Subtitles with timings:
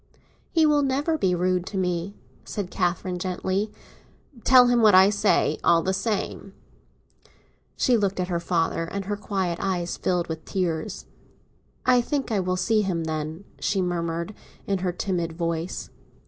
[0.51, 3.71] "He will never be rude to me," said Catherine gently.
[4.43, 6.53] "Tell him what I say, all the same."
[7.75, 11.05] She looked at her father, and her quiet eyes filled with tears.
[11.85, 14.33] "I think I will see him, then," she murmured,
[14.65, 15.91] in her timid voice.